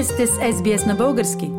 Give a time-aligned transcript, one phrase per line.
[0.00, 1.50] Вие сте с SBS на български.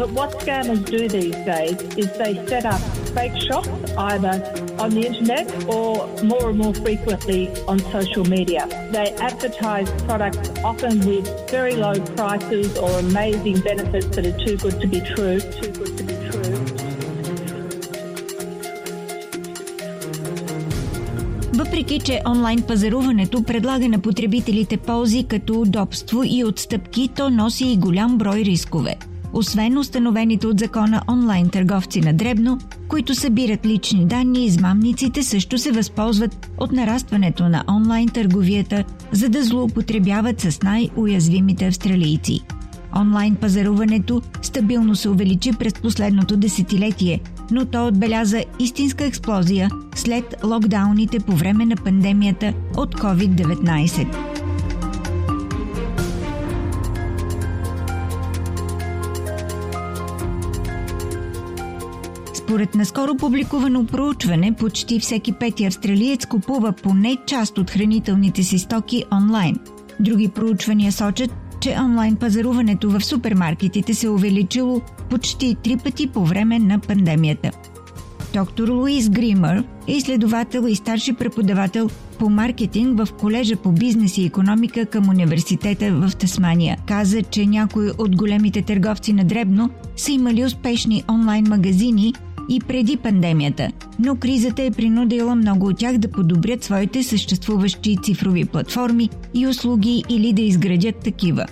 [0.00, 2.80] But what scammers do these days is they set up
[3.16, 3.68] fake shops
[4.10, 4.34] either
[4.78, 5.46] on the internet
[5.76, 5.90] or
[6.32, 8.62] more and more frequently on social media.
[8.96, 14.80] They advertise products often with very low prices or amazing benefits that are too good
[14.80, 15.38] to be true.
[15.38, 16.03] Too good to
[21.53, 27.77] Въпреки, че онлайн пазаруването предлага на потребителите ползи като удобство и отстъпки, то носи и
[27.77, 28.95] голям брой рискове.
[29.33, 35.71] Освен установените от закона онлайн търговци на дребно, които събират лични данни, измамниците също се
[35.71, 42.39] възползват от нарастването на онлайн търговията, за да злоупотребяват с най-уязвимите австралийци.
[42.99, 47.19] Онлайн пазаруването стабилно се увеличи през последното десетилетие,
[47.51, 54.35] но то отбеляза истинска експлозия след локдауните по време на пандемията от COVID-19.
[62.33, 69.03] Според наскоро публикувано проучване, почти всеки пети австралиец купува поне част от хранителните си стоки
[69.11, 69.59] онлайн.
[69.99, 71.31] Други проучвания сочат,
[71.65, 77.51] че онлайн пазаруването в супермаркетите се е увеличило почти три пъти по време на пандемията.
[78.33, 84.25] Доктор Луис Гримър е изследовател и старши преподавател по маркетинг в колежа по бизнес и
[84.25, 86.77] економика към университета в Тасмания.
[86.87, 92.13] Каза, че някои от големите търговци на дребно са имали успешни онлайн магазини
[92.49, 98.45] и преди пандемията, но кризата е принудила много от тях да подобрят своите съществуващи цифрови
[98.45, 101.45] платформи и услуги или да изградят такива.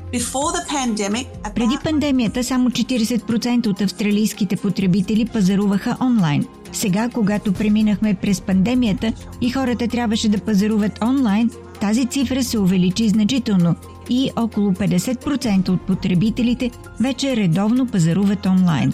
[1.56, 6.46] Преди пандемията само 40% от австралийските потребители пазаруваха онлайн.
[6.72, 11.50] Сега, когато преминахме през пандемията и хората трябваше да пазаруват онлайн,
[11.82, 13.76] тази цифра се увеличи значително
[14.10, 18.94] и около 50% от потребителите вече редовно пазаруват онлайн.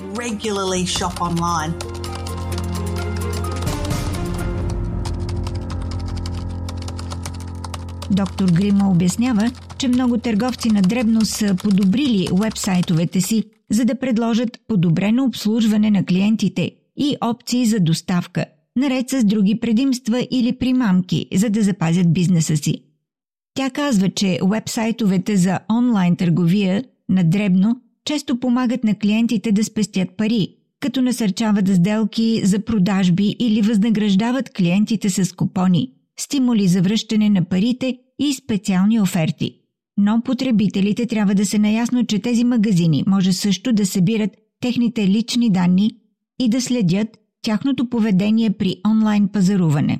[8.12, 14.60] Доктор Грима обяснява, че много търговци на дребно са подобрили вебсайтовете си, за да предложат
[14.68, 21.50] подобрено обслужване на клиентите и опции за доставка, наред с други предимства или примамки, за
[21.50, 22.84] да запазят бизнеса си.
[23.54, 30.10] Тя казва, че вебсайтовете за онлайн търговия на дребно често помагат на клиентите да спестят
[30.18, 30.48] пари,
[30.80, 35.92] като насърчават сделки за продажби или възнаграждават клиентите с купони,
[36.22, 39.56] стимули за връщане на парите и специални оферти.
[39.98, 44.32] Но потребителите трябва да са наясно, че тези магазини може също да събират
[44.62, 45.92] техните лични данни
[46.40, 47.08] и да следят
[47.42, 50.00] тяхното поведение при онлайн пазаруване.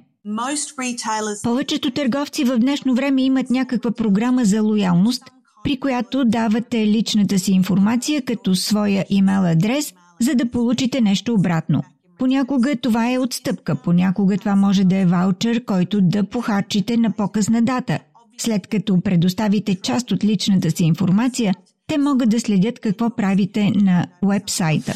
[1.44, 5.24] Повечето търговци в днешно време имат някаква програма за лоялност,
[5.64, 11.84] при която давате личната си информация като своя имейл адрес, за да получите нещо обратно.
[12.20, 17.62] Понякога това е отстъпка, понякога това може да е ваучер, който да похарчите на по-късна
[17.62, 18.00] дата.
[18.38, 21.54] След като предоставите част от личната си информация,
[21.88, 24.94] те могат да следят какво правите на уебсайта.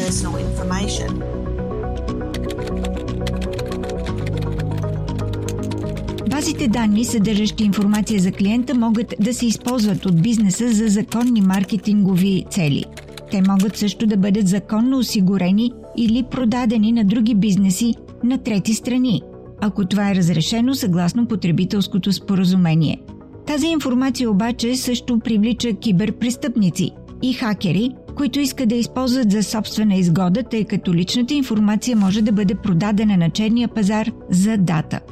[6.30, 12.46] Базите данни, съдържащи информация за клиента, могат да се използват от бизнеса за законни маркетингови
[12.50, 12.86] цели.
[13.32, 19.22] Те могат също да бъдат законно осигурени или продадени на други бизнеси на трети страни,
[19.62, 23.02] ако това е разрешено съгласно потребителското споразумение.
[23.48, 30.44] Тази информация обаче също привлича киберпрестъпници и хакери, които искат да използват за собствена изгода,
[30.44, 35.00] тъй като личната информация може да бъде продадена на черния пазар за дата–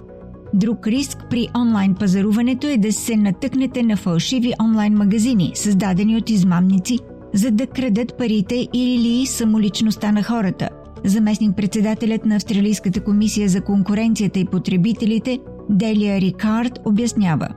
[0.53, 6.29] Друг риск при онлайн пазаруването е да се натъкнете на фалшиви онлайн магазини, създадени от
[6.29, 6.99] измамници,
[7.33, 10.69] за да крадат парите или самоличността на хората.
[11.03, 15.39] Заместник председателят на Австралийската комисия за конкуренцията и потребителите
[15.69, 17.47] Делия Рикард обяснява.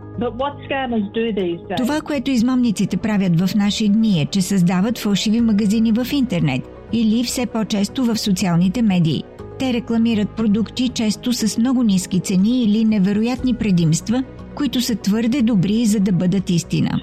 [1.77, 6.63] Това, което измамниците правят в наши дни е, че създават фалшиви магазини в интернет
[6.93, 9.23] или все по-често в социалните медии–
[9.59, 14.25] те рекламират продукти често с много ниски цени или невероятни предимства,
[14.55, 17.01] които са твърде добри за да бъдат истина.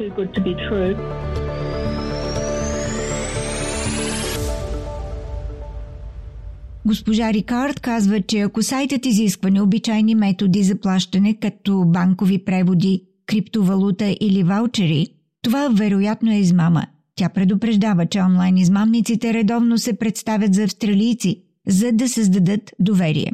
[6.86, 14.16] Госпожа Рикард казва, че ако сайтът изисква необичайни методи за плащане, като банкови преводи, криптовалута
[14.22, 15.08] или ваучери,
[15.44, 16.86] това вероятно е измама.
[17.16, 23.32] Тя предупреждава, че онлайн измамниците редовно се представят за австралийци– за да създадат доверие.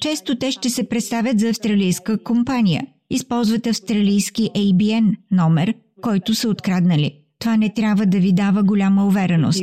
[0.00, 2.86] Често те ще се представят за австралийска компания.
[3.10, 7.12] Използват австралийски ABN номер, който са откраднали.
[7.38, 9.62] Това не трябва да ви дава голяма увереност.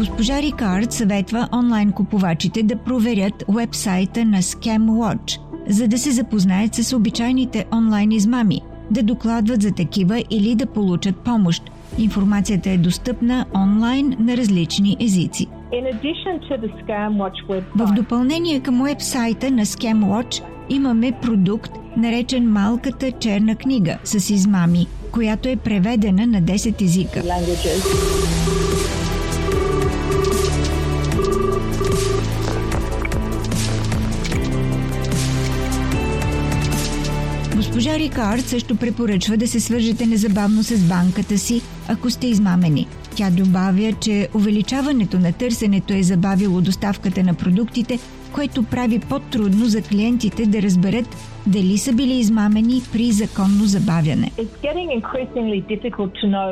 [0.00, 5.38] Госпожа Рикард съветва онлайн купувачите да проверят вебсайта на ScamWatch,
[5.68, 8.60] за да се запознаят с обичайните онлайн измами,
[8.90, 11.62] да докладват за такива или да получат помощ.
[11.98, 15.46] Информацията е достъпна онлайн на различни езици.
[17.76, 25.48] В допълнение към вебсайта на ScamWatch имаме продукт, наречен Малката черна книга с измами, която
[25.48, 27.22] е преведена на 10 езика.
[37.60, 42.86] Госпожа Рикард също препоръчва да се свържете незабавно с банката си, ако сте измамени.
[43.16, 47.98] Тя добавя, че увеличаването на търсенето е забавило доставката на продуктите,
[48.32, 51.16] което прави по-трудно за клиентите да разберат
[51.46, 54.30] дали са били измамени при законно забавяне.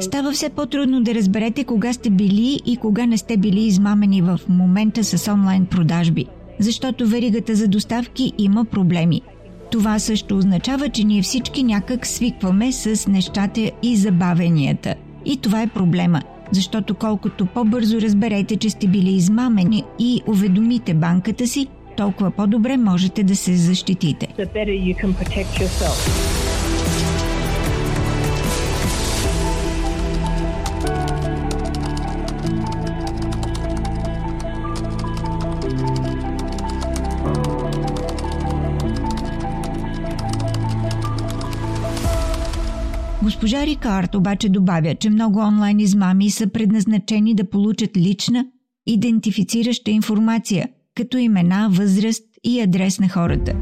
[0.01, 4.41] Става все по-трудно да разберете кога сте били и кога не сте били измамени в
[4.49, 6.27] момента с онлайн продажби,
[6.59, 9.23] защото веригата за доставки има проблеми.
[9.71, 14.95] Това също означава, че ние всички някак свикваме с нещата и забавенията.
[15.25, 16.23] И това е проблема,
[16.53, 21.67] защото колкото по-бързо разберете, че сте били измамени и уведомите банката си,
[21.97, 24.29] толкова по-добре можете да се защитите.
[43.41, 48.47] Госпожа Рикард обаче добавя, че много онлайн измами са предназначени да получат лична,
[48.87, 53.53] идентифицираща информация, като имена, възраст и адрес на хората.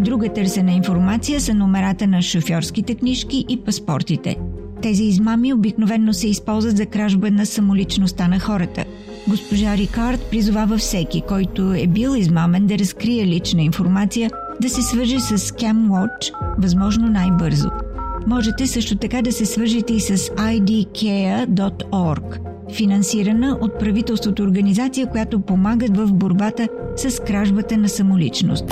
[0.00, 4.36] Друга търсена информация са номерата на шофьорските книжки и паспортите.
[4.82, 8.84] Тези измами обикновенно се използват за кражба на самоличността на хората.
[9.28, 14.30] Госпожа Рикард призовава всеки, който е бил измамен да разкрие лична информация–
[14.60, 17.70] да се свържи с ScamWatch, възможно най-бързо.
[18.26, 22.38] Можете също така да се свържете и с idcare.org,
[22.74, 28.64] финансирана от правителството организация, която помагат в борбата с кражбата на самоличност.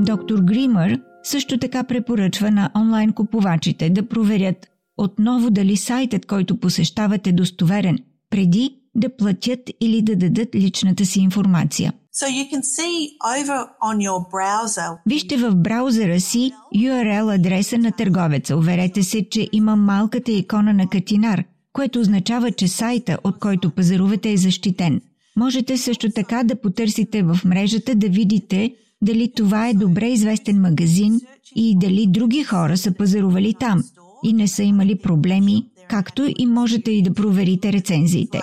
[0.00, 7.26] Доктор Гримър също така препоръчва на онлайн купувачите да проверят отново дали сайтът, който посещават
[7.26, 7.98] е достоверен,
[8.30, 11.92] преди да платят или да дадат личната си информация.
[12.12, 12.94] So you can see
[13.38, 14.98] over on your browser.
[15.06, 18.56] Вижте в браузъра си URL адреса на търговеца.
[18.56, 24.32] Уверете се, че има малката икона на катинар, което означава, че сайта, от който пазарувате
[24.32, 25.00] е защитен.
[25.36, 28.72] Можете също така да потърсите в мрежата да видите
[29.02, 31.20] дали това е добре известен магазин
[31.56, 33.82] и дали други хора са пазарували там
[34.24, 38.40] и не са имали проблеми, както и можете и да проверите рецензиите.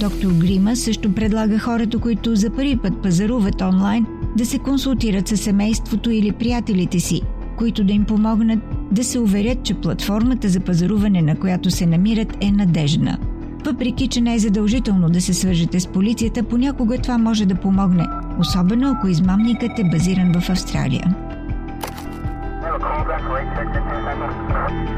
[0.00, 5.36] Доктор Грима също предлага хората, които за първи път пазаруват онлайн, да се консултират с
[5.36, 7.22] семейството или приятелите си,
[7.56, 8.58] които да им помогнат
[8.92, 13.18] да се уверят, че платформата за пазаруване, на която се намират, е надежна.
[13.64, 18.06] Въпреки, че не е задължително да се свържете с полицията, понякога това може да помогне,
[18.38, 21.16] особено ако измамникът е базиран в Австралия.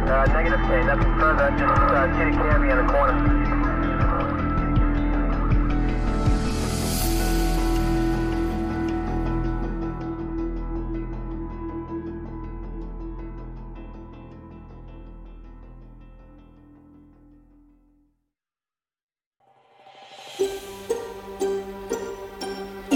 [0.03, 3.32] Uh, negative K, nothing further, just uh, kitty Cammy in the corner.